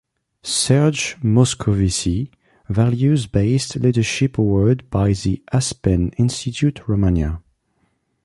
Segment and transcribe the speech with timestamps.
[0.41, 2.31] "Serge Moscovici"
[2.69, 7.43] Values-Based Leadership Award by the Aspen Institute Romania.